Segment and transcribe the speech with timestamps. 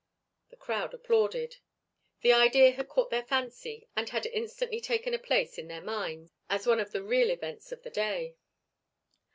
[0.49, 1.57] The crowd applauded.
[2.21, 6.31] The idea had caught their fancy and had instantly taken a place in their minds
[6.49, 8.35] as one of the real events of the day.